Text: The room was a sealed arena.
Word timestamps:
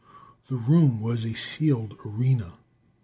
The 0.47 0.55
room 0.55 0.99
was 0.99 1.25
a 1.25 1.35
sealed 1.35 1.95
arena. 2.03 2.53